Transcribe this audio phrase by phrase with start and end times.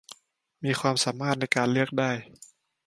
[0.63, 2.11] มีความสามารถในการเลือกได้